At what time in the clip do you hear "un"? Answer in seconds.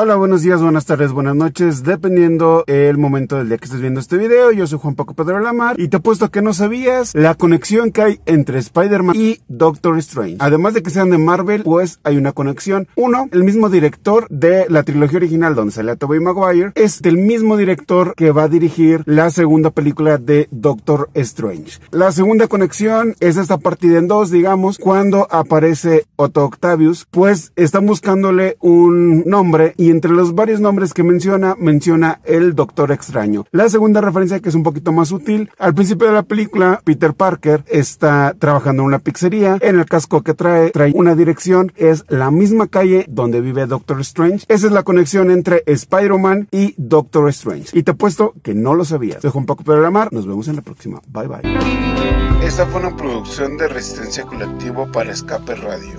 28.60-29.22, 34.56-34.64, 49.38-49.46